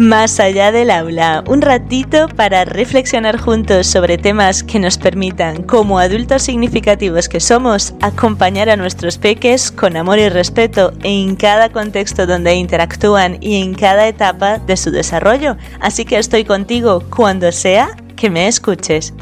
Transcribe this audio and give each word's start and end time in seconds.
Más 0.00 0.40
allá 0.40 0.72
del 0.72 0.90
aula, 0.90 1.44
un 1.46 1.60
ratito 1.60 2.26
para 2.28 2.64
reflexionar 2.64 3.38
juntos 3.38 3.86
sobre 3.86 4.16
temas 4.16 4.62
que 4.62 4.78
nos 4.78 4.96
permitan, 4.96 5.62
como 5.64 5.98
adultos 5.98 6.40
significativos 6.40 7.28
que 7.28 7.38
somos, 7.38 7.92
acompañar 8.00 8.70
a 8.70 8.76
nuestros 8.76 9.18
peques 9.18 9.70
con 9.70 9.98
amor 9.98 10.18
y 10.18 10.30
respeto 10.30 10.94
en 11.02 11.36
cada 11.36 11.68
contexto 11.68 12.26
donde 12.26 12.54
interactúan 12.54 13.36
y 13.42 13.60
en 13.60 13.74
cada 13.74 14.08
etapa 14.08 14.56
de 14.56 14.78
su 14.78 14.90
desarrollo. 14.90 15.58
Así 15.80 16.06
que 16.06 16.16
estoy 16.16 16.46
contigo 16.46 17.04
cuando 17.14 17.52
sea 17.52 17.94
que 18.16 18.30
me 18.30 18.48
escuches. 18.48 19.12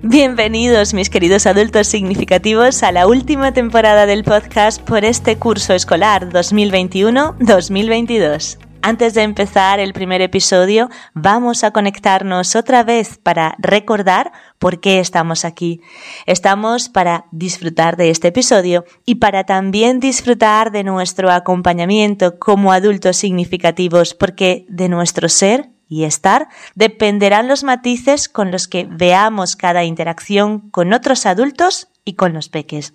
Bienvenidos 0.00 0.94
mis 0.94 1.10
queridos 1.10 1.46
adultos 1.46 1.86
significativos 1.86 2.82
a 2.82 2.92
la 2.92 3.06
última 3.06 3.52
temporada 3.52 4.06
del 4.06 4.24
podcast 4.24 4.80
por 4.80 5.04
este 5.04 5.36
curso 5.36 5.74
escolar 5.74 6.30
2021-2022. 6.30 8.69
Antes 8.82 9.12
de 9.12 9.22
empezar 9.22 9.78
el 9.78 9.92
primer 9.92 10.22
episodio, 10.22 10.88
vamos 11.12 11.64
a 11.64 11.70
conectarnos 11.70 12.56
otra 12.56 12.82
vez 12.82 13.18
para 13.18 13.54
recordar 13.58 14.32
por 14.58 14.80
qué 14.80 15.00
estamos 15.00 15.44
aquí. 15.44 15.82
Estamos 16.24 16.88
para 16.88 17.26
disfrutar 17.30 17.98
de 17.98 18.08
este 18.08 18.28
episodio 18.28 18.86
y 19.04 19.16
para 19.16 19.44
también 19.44 20.00
disfrutar 20.00 20.72
de 20.72 20.82
nuestro 20.82 21.30
acompañamiento 21.30 22.38
como 22.38 22.72
adultos 22.72 23.18
significativos, 23.18 24.14
porque 24.14 24.64
de 24.70 24.88
nuestro 24.88 25.28
ser 25.28 25.68
y 25.86 26.04
estar 26.04 26.48
dependerán 26.74 27.48
los 27.48 27.64
matices 27.64 28.30
con 28.30 28.50
los 28.50 28.66
que 28.66 28.86
veamos 28.90 29.56
cada 29.56 29.84
interacción 29.84 30.70
con 30.70 30.94
otros 30.94 31.26
adultos 31.26 31.88
y 32.06 32.14
con 32.14 32.32
los 32.32 32.48
peques. 32.48 32.94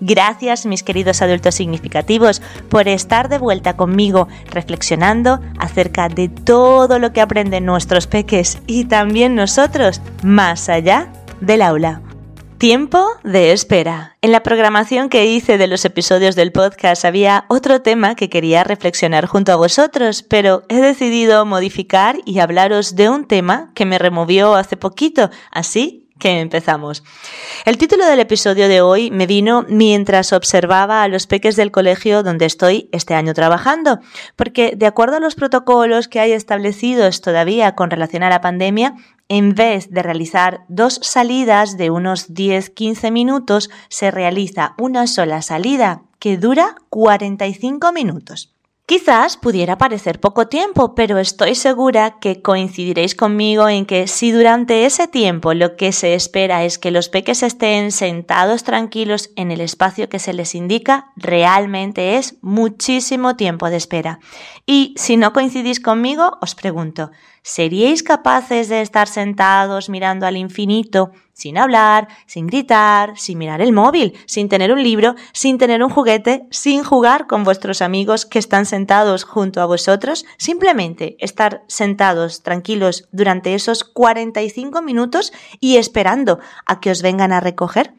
Gracias, 0.00 0.66
mis 0.66 0.82
queridos 0.82 1.20
adultos 1.22 1.54
significativos, 1.54 2.40
por 2.68 2.88
estar 2.88 3.28
de 3.28 3.38
vuelta 3.38 3.76
conmigo 3.76 4.28
reflexionando 4.50 5.40
acerca 5.58 6.08
de 6.08 6.28
todo 6.28 6.98
lo 6.98 7.12
que 7.12 7.20
aprenden 7.20 7.66
nuestros 7.66 8.06
peques 8.06 8.58
y 8.66 8.86
también 8.86 9.34
nosotros 9.34 10.00
más 10.22 10.68
allá 10.68 11.08
del 11.40 11.62
aula. 11.62 12.02
Tiempo 12.60 13.06
de 13.24 13.52
espera. 13.52 14.18
En 14.20 14.32
la 14.32 14.42
programación 14.42 15.08
que 15.08 15.24
hice 15.24 15.56
de 15.56 15.66
los 15.66 15.86
episodios 15.86 16.36
del 16.36 16.52
podcast 16.52 17.06
había 17.06 17.46
otro 17.48 17.80
tema 17.80 18.14
que 18.16 18.28
quería 18.28 18.64
reflexionar 18.64 19.24
junto 19.24 19.50
a 19.50 19.56
vosotros, 19.56 20.22
pero 20.22 20.64
he 20.68 20.76
decidido 20.82 21.46
modificar 21.46 22.18
y 22.26 22.38
hablaros 22.40 22.96
de 22.96 23.08
un 23.08 23.26
tema 23.26 23.70
que 23.74 23.86
me 23.86 23.98
removió 23.98 24.56
hace 24.56 24.76
poquito, 24.76 25.30
así 25.50 25.99
que 26.20 26.38
empezamos. 26.38 27.02
El 27.64 27.78
título 27.78 28.06
del 28.06 28.20
episodio 28.20 28.68
de 28.68 28.80
hoy 28.80 29.10
me 29.10 29.26
vino 29.26 29.64
mientras 29.68 30.32
observaba 30.32 31.02
a 31.02 31.08
los 31.08 31.26
peques 31.26 31.56
del 31.56 31.72
colegio 31.72 32.22
donde 32.22 32.46
estoy 32.46 32.88
este 32.92 33.14
año 33.14 33.34
trabajando, 33.34 33.98
porque 34.36 34.74
de 34.76 34.86
acuerdo 34.86 35.16
a 35.16 35.20
los 35.20 35.34
protocolos 35.34 36.06
que 36.06 36.20
hay 36.20 36.30
establecidos 36.30 37.20
todavía 37.20 37.74
con 37.74 37.90
relación 37.90 38.22
a 38.22 38.30
la 38.30 38.40
pandemia, 38.40 38.94
en 39.28 39.54
vez 39.54 39.90
de 39.90 40.02
realizar 40.02 40.64
dos 40.68 41.00
salidas 41.02 41.76
de 41.76 41.90
unos 41.90 42.30
10-15 42.30 43.10
minutos, 43.10 43.70
se 43.88 44.10
realiza 44.10 44.74
una 44.78 45.06
sola 45.06 45.42
salida 45.42 46.02
que 46.20 46.36
dura 46.36 46.76
45 46.90 47.92
minutos. 47.92 48.54
Quizás 48.90 49.36
pudiera 49.36 49.78
parecer 49.78 50.18
poco 50.18 50.48
tiempo, 50.48 50.96
pero 50.96 51.18
estoy 51.18 51.54
segura 51.54 52.18
que 52.18 52.42
coincidiréis 52.42 53.14
conmigo 53.14 53.68
en 53.68 53.86
que 53.86 54.08
si 54.08 54.32
durante 54.32 54.84
ese 54.84 55.06
tiempo 55.06 55.54
lo 55.54 55.76
que 55.76 55.92
se 55.92 56.14
espera 56.14 56.64
es 56.64 56.76
que 56.80 56.90
los 56.90 57.08
peques 57.08 57.44
estén 57.44 57.92
sentados 57.92 58.64
tranquilos 58.64 59.30
en 59.36 59.52
el 59.52 59.60
espacio 59.60 60.08
que 60.08 60.18
se 60.18 60.32
les 60.32 60.56
indica, 60.56 61.12
realmente 61.14 62.16
es 62.16 62.38
muchísimo 62.40 63.36
tiempo 63.36 63.70
de 63.70 63.76
espera. 63.76 64.18
Y 64.66 64.92
si 64.96 65.16
no 65.16 65.32
coincidís 65.32 65.78
conmigo, 65.78 66.38
os 66.40 66.56
pregunto, 66.56 67.12
¿seríais 67.42 68.02
capaces 68.02 68.68
de 68.68 68.80
estar 68.80 69.08
sentados 69.08 69.88
mirando 69.88 70.26
al 70.26 70.36
infinito 70.36 71.12
sin 71.40 71.56
hablar, 71.56 72.08
sin 72.26 72.46
gritar, 72.46 73.18
sin 73.18 73.38
mirar 73.38 73.62
el 73.62 73.72
móvil, 73.72 74.12
sin 74.26 74.50
tener 74.50 74.72
un 74.72 74.82
libro, 74.82 75.14
sin 75.32 75.56
tener 75.56 75.82
un 75.82 75.88
juguete, 75.88 76.46
sin 76.50 76.84
jugar 76.84 77.26
con 77.26 77.44
vuestros 77.44 77.80
amigos 77.80 78.26
que 78.26 78.38
están 78.38 78.66
sentados 78.66 79.24
junto 79.24 79.62
a 79.62 79.66
vosotros, 79.66 80.26
simplemente 80.36 81.16
estar 81.18 81.62
sentados 81.66 82.42
tranquilos 82.42 83.08
durante 83.10 83.54
esos 83.54 83.84
45 83.84 84.82
minutos 84.82 85.32
y 85.60 85.78
esperando 85.78 86.40
a 86.66 86.78
que 86.78 86.90
os 86.90 87.00
vengan 87.00 87.32
a 87.32 87.40
recoger? 87.40 87.94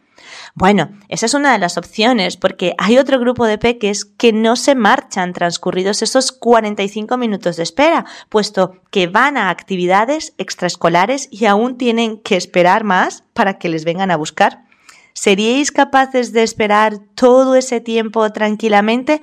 Bueno, 0.55 0.89
esa 1.09 1.25
es 1.25 1.33
una 1.33 1.53
de 1.53 1.59
las 1.59 1.77
opciones 1.77 2.37
porque 2.37 2.75
hay 2.77 2.97
otro 2.97 3.19
grupo 3.19 3.45
de 3.45 3.57
peques 3.57 4.05
que 4.05 4.33
no 4.33 4.55
se 4.55 4.75
marchan 4.75 5.33
transcurridos 5.33 6.01
esos 6.01 6.31
45 6.31 7.17
minutos 7.17 7.57
de 7.57 7.63
espera, 7.63 8.05
puesto 8.29 8.81
que 8.91 9.07
van 9.07 9.37
a 9.37 9.49
actividades 9.49 10.33
extraescolares 10.37 11.27
y 11.31 11.45
aún 11.45 11.77
tienen 11.77 12.19
que 12.19 12.35
esperar 12.35 12.83
más 12.83 13.23
para 13.33 13.57
que 13.57 13.69
les 13.69 13.85
vengan 13.85 14.11
a 14.11 14.17
buscar. 14.17 14.63
¿Seríais 15.13 15.71
capaces 15.71 16.31
de 16.31 16.43
esperar 16.43 16.99
todo 17.15 17.55
ese 17.55 17.81
tiempo 17.81 18.31
tranquilamente? 18.31 19.21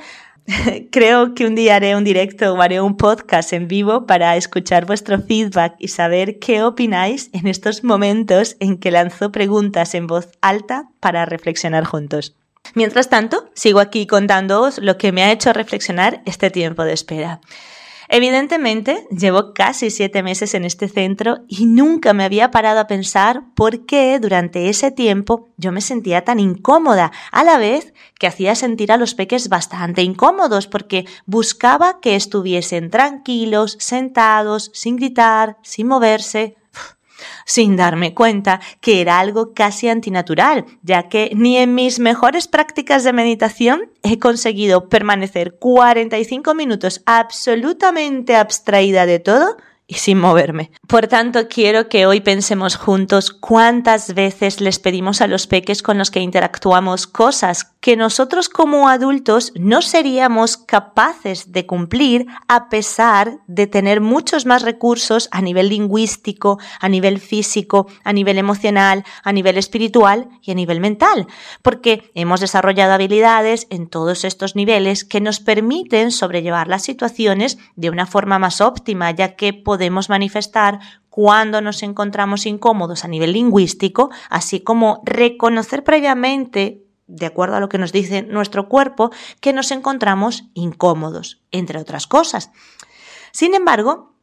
Creo 0.90 1.34
que 1.34 1.46
un 1.46 1.54
día 1.54 1.76
haré 1.76 1.94
un 1.94 2.04
directo 2.04 2.54
o 2.54 2.62
haré 2.62 2.80
un 2.80 2.96
podcast 2.96 3.52
en 3.52 3.68
vivo 3.68 4.06
para 4.06 4.36
escuchar 4.36 4.86
vuestro 4.86 5.20
feedback 5.20 5.74
y 5.78 5.88
saber 5.88 6.38
qué 6.38 6.62
opináis 6.62 7.28
en 7.32 7.46
estos 7.46 7.84
momentos 7.84 8.56
en 8.60 8.78
que 8.78 8.90
lanzo 8.90 9.30
preguntas 9.30 9.94
en 9.94 10.06
voz 10.06 10.30
alta 10.40 10.88
para 11.00 11.26
reflexionar 11.26 11.84
juntos. 11.84 12.34
Mientras 12.74 13.08
tanto, 13.08 13.50
sigo 13.54 13.80
aquí 13.80 14.06
contándoos 14.06 14.78
lo 14.78 14.96
que 14.96 15.12
me 15.12 15.22
ha 15.22 15.32
hecho 15.32 15.52
reflexionar 15.52 16.22
este 16.24 16.50
tiempo 16.50 16.84
de 16.84 16.92
espera. 16.92 17.40
Evidentemente, 18.10 19.06
llevo 19.10 19.52
casi 19.52 19.90
siete 19.90 20.22
meses 20.22 20.54
en 20.54 20.64
este 20.64 20.88
centro 20.88 21.40
y 21.46 21.66
nunca 21.66 22.14
me 22.14 22.24
había 22.24 22.50
parado 22.50 22.80
a 22.80 22.86
pensar 22.86 23.42
por 23.54 23.84
qué 23.84 24.18
durante 24.18 24.70
ese 24.70 24.90
tiempo 24.90 25.50
yo 25.58 25.72
me 25.72 25.82
sentía 25.82 26.24
tan 26.24 26.40
incómoda, 26.40 27.12
a 27.32 27.44
la 27.44 27.58
vez 27.58 27.92
que 28.18 28.26
hacía 28.26 28.54
sentir 28.54 28.92
a 28.92 28.96
los 28.96 29.14
peques 29.14 29.50
bastante 29.50 30.02
incómodos 30.02 30.66
porque 30.66 31.04
buscaba 31.26 32.00
que 32.00 32.16
estuviesen 32.16 32.90
tranquilos, 32.90 33.76
sentados, 33.78 34.70
sin 34.72 34.96
gritar, 34.96 35.58
sin 35.62 35.86
moverse, 35.88 36.56
sin 37.44 37.76
darme 37.76 38.14
cuenta 38.14 38.60
que 38.80 39.00
era 39.00 39.18
algo 39.18 39.52
casi 39.54 39.88
antinatural, 39.88 40.66
ya 40.82 41.08
que 41.08 41.30
ni 41.34 41.56
en 41.56 41.74
mis 41.74 41.98
mejores 41.98 42.48
prácticas 42.48 43.04
de 43.04 43.12
meditación 43.12 43.90
he 44.02 44.18
conseguido 44.18 44.88
permanecer 44.88 45.58
45 45.58 46.54
minutos 46.54 47.02
absolutamente 47.06 48.36
abstraída 48.36 49.06
de 49.06 49.18
todo 49.18 49.56
y 49.90 49.94
sin 49.94 50.18
moverme. 50.18 50.70
Por 50.86 51.06
tanto, 51.06 51.48
quiero 51.48 51.88
que 51.88 52.04
hoy 52.04 52.20
pensemos 52.20 52.76
juntos 52.76 53.30
cuántas 53.30 54.14
veces 54.14 54.60
les 54.60 54.78
pedimos 54.78 55.22
a 55.22 55.26
los 55.26 55.46
peques 55.46 55.82
con 55.82 55.96
los 55.96 56.10
que 56.10 56.20
interactuamos 56.20 57.06
cosas 57.06 57.72
que 57.80 57.96
nosotros 57.96 58.50
como 58.50 58.88
adultos 58.88 59.52
no 59.54 59.80
seríamos 59.80 60.58
capaces 60.58 61.52
de 61.52 61.64
cumplir 61.64 62.26
a 62.48 62.68
pesar 62.68 63.38
de 63.46 63.66
tener 63.66 64.02
muchos 64.02 64.44
más 64.44 64.62
recursos 64.62 65.28
a 65.32 65.40
nivel 65.40 65.70
lingüístico, 65.70 66.58
a 66.80 66.88
nivel 66.90 67.18
físico, 67.18 67.86
a 68.04 68.12
nivel 68.12 68.36
emocional, 68.36 69.04
a 69.22 69.32
nivel 69.32 69.56
espiritual 69.56 70.28
y 70.42 70.50
a 70.50 70.54
nivel 70.54 70.80
mental, 70.80 71.28
porque 71.62 72.10
hemos 72.14 72.40
desarrollado 72.40 72.92
habilidades 72.92 73.66
en 73.70 73.88
todos 73.88 74.24
estos 74.24 74.54
niveles 74.54 75.04
que 75.04 75.22
nos 75.22 75.40
permiten 75.40 76.10
sobrellevar 76.10 76.68
las 76.68 76.82
situaciones 76.82 77.56
de 77.76 77.88
una 77.88 78.04
forma 78.04 78.38
más 78.38 78.60
óptima, 78.60 79.12
ya 79.12 79.34
que 79.34 79.54
podemos 79.54 79.77
manifestar 80.08 80.80
cuando 81.08 81.60
nos 81.60 81.82
encontramos 81.82 82.46
incómodos 82.46 83.04
a 83.04 83.08
nivel 83.08 83.32
lingüístico, 83.32 84.10
así 84.30 84.60
como 84.60 85.00
reconocer 85.04 85.84
previamente 85.84 86.84
de 87.08 87.26
acuerdo 87.26 87.56
a 87.56 87.60
lo 87.60 87.68
que 87.68 87.78
nos 87.78 87.90
dice 87.90 88.22
nuestro 88.22 88.68
cuerpo, 88.68 89.10
que 89.40 89.52
nos 89.52 89.70
encontramos 89.70 90.44
incómodos, 90.54 91.42
entre 91.50 91.80
otras 91.80 92.06
cosas. 92.06 92.50
Sin 93.32 93.54
embargo, 93.54 94.14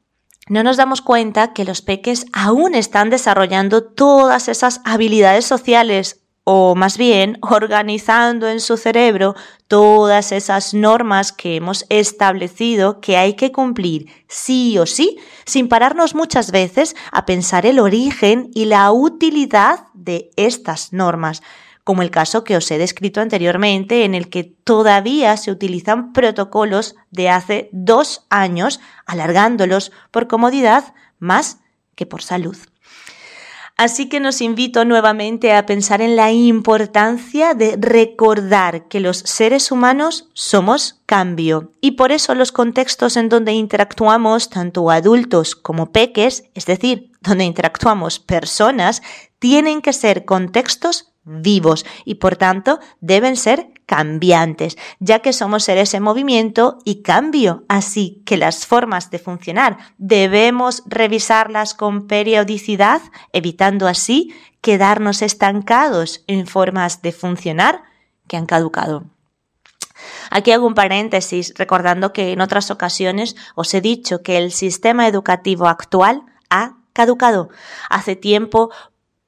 no 0.47 0.63
nos 0.63 0.77
damos 0.77 1.01
cuenta 1.01 1.53
que 1.53 1.65
los 1.65 1.81
peques 1.81 2.27
aún 2.31 2.75
están 2.75 3.09
desarrollando 3.09 3.83
todas 3.83 4.47
esas 4.47 4.81
habilidades 4.85 5.45
sociales 5.45 6.24
o 6.45 6.75
más 6.75 6.97
bien 6.97 7.37
organizando 7.41 8.47
en 8.47 8.61
su 8.61 8.77
cerebro 8.77 9.35
todas 9.67 10.31
esas 10.31 10.73
normas 10.73 11.33
que 11.33 11.57
hemos 11.57 11.85
establecido 11.89 13.01
que 13.01 13.17
hay 13.17 13.33
que 13.33 13.51
cumplir 13.51 14.07
sí 14.29 14.77
o 14.77 14.85
sí, 14.85 15.17
sin 15.45 15.67
pararnos 15.67 16.15
muchas 16.15 16.51
veces 16.51 16.95
a 17.11 17.25
pensar 17.25 17.65
el 17.65 17.79
origen 17.79 18.49
y 18.53 18.65
la 18.65 18.89
utilidad 18.93 19.87
de 19.93 20.31
estas 20.37 20.93
normas 20.93 21.41
como 21.83 22.01
el 22.01 22.09
caso 22.09 22.43
que 22.43 22.57
os 22.57 22.69
he 22.71 22.79
descrito 22.79 23.21
anteriormente, 23.21 24.05
en 24.05 24.15
el 24.15 24.27
que 24.27 24.43
todavía 24.43 25.37
se 25.37 25.51
utilizan 25.51 26.13
protocolos 26.13 26.95
de 27.11 27.29
hace 27.29 27.69
dos 27.71 28.25
años, 28.31 28.79
alargándolos 29.05 29.91
por 30.09 30.27
comodidad 30.27 30.95
más 31.19 31.59
que 31.93 32.07
por 32.07 32.23
salud. 32.23 32.57
Así 33.77 34.07
que 34.07 34.21
nos 34.21 34.39
invito 34.39 34.85
nuevamente 34.85 35.53
a 35.53 35.65
pensar 35.65 36.01
en 36.01 36.15
la 36.15 36.31
importancia 36.31 37.53
de 37.53 37.75
recordar 37.77 38.87
que 38.87 39.01
los 39.01 39.17
seres 39.17 39.69
humanos 39.69 40.29
somos 40.33 41.01
cambio. 41.05 41.71
Y 41.81 41.91
por 41.91 42.13
eso 42.13 42.35
los 42.35 42.53
contextos 42.53 43.17
en 43.17 43.27
donde 43.27 43.51
interactuamos, 43.51 44.49
tanto 44.49 44.89
adultos 44.89 45.57
como 45.57 45.91
peques, 45.91 46.45
es 46.53 46.65
decir, 46.65 47.11
donde 47.19 47.43
interactuamos 47.43 48.19
personas, 48.19 49.01
tienen 49.39 49.81
que 49.81 49.91
ser 49.91 50.23
contextos 50.23 51.11
vivos 51.25 51.85
y 52.05 52.15
por 52.15 52.37
tanto 52.37 52.79
deben 53.01 53.35
ser 53.35 53.71
cambiantes, 53.85 54.77
ya 54.99 55.19
que 55.19 55.33
somos 55.33 55.63
seres 55.63 55.93
en 55.93 56.03
movimiento 56.03 56.79
y 56.85 57.01
cambio, 57.01 57.63
así 57.67 58.21
que 58.25 58.37
las 58.37 58.65
formas 58.65 59.11
de 59.11 59.19
funcionar 59.19 59.77
debemos 59.97 60.83
revisarlas 60.87 61.73
con 61.73 62.07
periodicidad, 62.07 63.01
evitando 63.33 63.87
así 63.87 64.33
quedarnos 64.61 65.21
estancados 65.21 66.23
en 66.27 66.47
formas 66.47 67.01
de 67.01 67.11
funcionar 67.11 67.83
que 68.27 68.37
han 68.37 68.45
caducado. 68.45 69.05
Aquí 70.29 70.51
hago 70.51 70.67
un 70.67 70.73
paréntesis 70.73 71.53
recordando 71.55 72.11
que 72.13 72.31
en 72.31 72.41
otras 72.41 72.71
ocasiones 72.71 73.35
os 73.55 73.73
he 73.73 73.81
dicho 73.81 74.21
que 74.21 74.37
el 74.37 74.51
sistema 74.51 75.07
educativo 75.07 75.67
actual 75.67 76.23
ha 76.49 76.77
caducado. 76.93 77.49
Hace 77.89 78.15
tiempo 78.15 78.71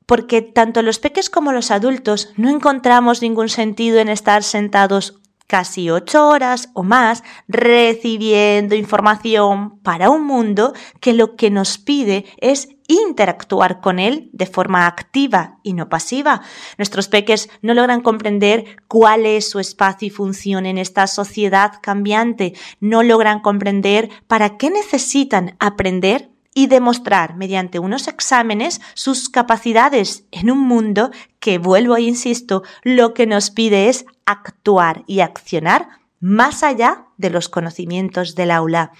porque 0.07 0.42
tanto 0.42 0.81
los 0.81 0.98
peques 0.98 1.30
como 1.30 1.51
los 1.51 1.69
adultos 1.69 2.33
no 2.38 2.50
encontramos 2.50 3.21
ningún 3.21 3.50
sentido 3.50 4.00
en 4.00 4.09
estar 4.09 4.42
sentados 4.42 5.21
casi 5.48 5.89
ocho 5.89 6.27
horas 6.27 6.69
o 6.74 6.83
más 6.83 7.24
recibiendo 7.48 8.75
información 8.75 9.80
para 9.80 10.09
un 10.09 10.25
mundo 10.25 10.74
que 11.00 11.13
lo 11.13 11.36
que 11.36 11.50
nos 11.50 11.77
pide 11.77 12.25
es 12.38 12.69
interactuar 12.88 13.81
con 13.81 14.00
él 14.00 14.30
de 14.33 14.45
forma 14.45 14.88
activa 14.88 15.59
y 15.63 15.74
no 15.74 15.89
pasiva. 15.89 16.42
Nuestros 16.77 17.07
peques 17.07 17.50
no 17.62 17.74
logran 17.74 18.01
comprender 18.01 18.77
cuál 18.88 19.25
es 19.25 19.50
su 19.50 19.59
espacio 19.59 20.07
y 20.07 20.12
función 20.12 20.65
en 20.65 20.77
esta 20.77 21.07
sociedad 21.07 21.74
cambiante, 21.81 22.54
no 22.80 23.04
logran 23.04 23.42
comprender 23.42 24.09
para 24.27 24.57
qué 24.57 24.69
necesitan 24.69 25.56
aprender 25.59 26.30
y 26.57 26.65
demostrar 26.65 27.36
mediante 27.36 27.77
unos 27.77 28.07
exámenes 28.07 28.81
sus 28.95 29.30
capacidades 29.30 30.25
en 30.31 30.50
un 30.50 30.57
mundo 30.57 31.12
que, 31.39 31.59
vuelvo 31.59 31.98
e 31.98 32.01
insisto, 32.01 32.63
lo 32.81 33.13
que 33.13 33.27
nos 33.27 33.51
pide 33.51 33.89
es 33.89 34.07
actuar 34.25 35.04
y 35.06 35.19
accionar 35.19 35.88
más 36.19 36.63
allá 36.63 37.06
de 37.18 37.30
los 37.30 37.48
conocimientos 37.48 38.33
del 38.33 38.50
aula. 38.50 38.92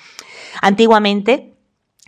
Antiguamente, 0.62 1.56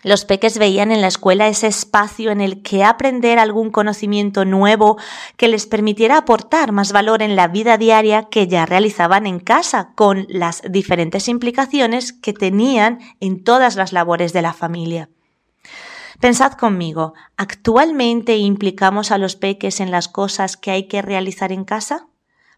los 0.04 0.24
peques 0.24 0.60
veían 0.60 0.92
en 0.92 1.02
la 1.02 1.08
escuela 1.08 1.48
ese 1.48 1.66
espacio 1.66 2.30
en 2.30 2.42
el 2.42 2.62
que 2.62 2.84
aprender 2.84 3.40
algún 3.40 3.72
conocimiento 3.72 4.46
nuevo 4.46 4.98
que 5.36 5.48
les 5.48 5.66
permitiera 5.66 6.18
aportar 6.18 6.72
más 6.74 6.92
valor 6.92 7.24
en 7.24 7.36
la 7.36 7.48
vida 7.48 7.80
diaria 7.80 8.30
que 8.30 8.48
ya 8.48 8.68
realizaban 8.68 9.26
en 9.26 9.40
casa, 9.40 9.94
con 9.96 10.28
las 10.30 10.62
diferentes 10.70 11.28
implicaciones 11.28 12.14
que 12.14 12.34
tenían 12.34 13.00
en 13.20 13.44
todas 13.44 13.76
las 13.78 13.94
labores 13.94 14.32
de 14.32 14.44
la 14.44 14.54
familia. 14.54 15.10
Pensad 16.20 16.52
conmigo, 16.54 17.14
¿actualmente 17.38 18.36
implicamos 18.36 19.12
a 19.12 19.18
los 19.18 19.38
peques 19.38 19.80
en 19.80 19.90
las 19.90 20.10
cosas 20.10 20.58
que 20.58 20.72
hay 20.72 20.88
que 20.88 21.02
realizar 21.02 21.54
en 21.54 21.64
casa? 21.64 22.08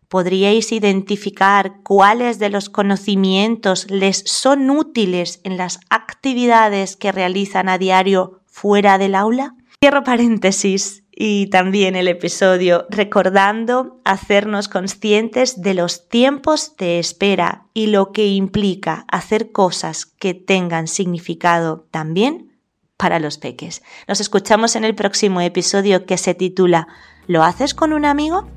¿Podríais 0.07 0.71
identificar 0.71 1.75
cuáles 1.83 2.39
de 2.39 2.49
los 2.49 2.69
conocimientos 2.69 3.89
les 3.91 4.23
son 4.25 4.67
útiles 4.71 5.41
en 5.43 5.57
las 5.57 5.79
actividades 5.91 6.95
que 6.95 7.11
realizan 7.11 7.69
a 7.69 7.77
diario 7.77 8.41
fuera 8.47 8.97
del 8.97 9.13
aula? 9.13 9.55
Cierro 9.79 10.03
paréntesis 10.03 11.03
y 11.11 11.47
también 11.51 11.95
el 11.95 12.07
episodio 12.07 12.87
recordando 12.89 14.01
hacernos 14.03 14.69
conscientes 14.69 15.61
de 15.61 15.75
los 15.75 16.09
tiempos 16.09 16.75
de 16.77 16.97
espera 16.97 17.67
y 17.75 17.87
lo 17.87 18.11
que 18.11 18.25
implica 18.25 19.05
hacer 19.07 19.51
cosas 19.51 20.07
que 20.07 20.33
tengan 20.33 20.87
significado 20.87 21.85
también 21.91 22.50
para 23.01 23.19
los 23.19 23.37
peques. 23.39 23.81
Nos 24.07 24.21
escuchamos 24.21 24.75
en 24.75 24.85
el 24.85 24.93
próximo 24.93 25.41
episodio 25.41 26.05
que 26.05 26.19
se 26.19 26.35
titula 26.35 26.87
¿Lo 27.25 27.43
haces 27.43 27.73
con 27.73 27.93
un 27.93 28.05
amigo? 28.05 28.47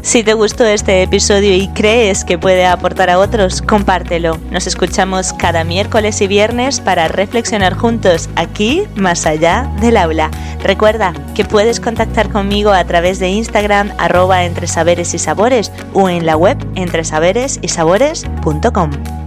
Si 0.00 0.24
te 0.24 0.34
gustó 0.34 0.64
este 0.64 1.04
episodio 1.04 1.54
y 1.54 1.68
crees 1.68 2.24
que 2.24 2.36
puede 2.36 2.66
aportar 2.66 3.10
a 3.10 3.20
otros, 3.20 3.62
compártelo. 3.62 4.40
Nos 4.50 4.66
escuchamos 4.66 5.32
cada 5.34 5.62
miércoles 5.62 6.20
y 6.20 6.26
viernes 6.26 6.80
para 6.80 7.06
reflexionar 7.06 7.74
juntos 7.74 8.28
aquí, 8.34 8.82
más 8.96 9.26
allá 9.26 9.72
del 9.80 9.96
aula. 9.96 10.32
Recuerda 10.64 11.12
que 11.36 11.44
puedes 11.44 11.78
contactar 11.78 12.30
conmigo 12.30 12.72
a 12.72 12.84
través 12.84 13.20
de 13.20 13.28
Instagram 13.28 13.92
arroba 13.98 14.44
entre 14.44 14.66
saberes 14.66 15.14
y 15.14 15.20
sabores 15.20 15.70
o 15.92 16.08
en 16.08 16.26
la 16.26 16.36
web 16.36 16.58
entresaberesysabores.com. 16.74 19.21